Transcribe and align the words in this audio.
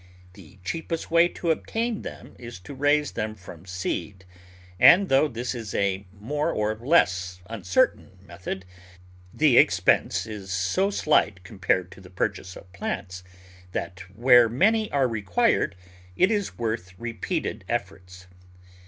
The 0.33 0.57
cheapest 0.63 1.11
way 1.11 1.27
to 1.27 1.51
obtain 1.51 2.01
them 2.01 2.35
is 2.39 2.57
to 2.61 2.73
raise 2.73 3.11
them 3.11 3.35
from 3.35 3.67
seed 3.67 4.25
and, 4.79 5.09
though 5.09 5.27
this 5.27 5.53
is 5.53 5.75
a 5.75 6.07
more 6.19 6.51
or 6.51 6.73
less 6.73 7.39
uncertain 7.45 8.17
method, 8.25 8.65
the 9.31 9.59
expense 9.59 10.25
is 10.25 10.51
so 10.51 10.89
slight 10.89 11.43
com 11.43 11.59
pared 11.59 11.91
to 11.91 12.01
the 12.01 12.09
purchase 12.09 12.55
of 12.55 12.73
plants 12.73 13.23
that 13.73 13.99
where 14.15 14.49
many 14.49 14.91
are 14.91 15.07
required 15.07 15.75
it 16.17 16.31
is 16.31 16.57
worth 16.57 16.97
repeated 16.97 17.63
efforts. 17.69 18.25